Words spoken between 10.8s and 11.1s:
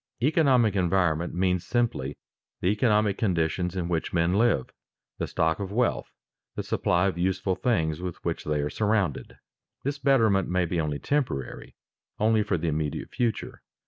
only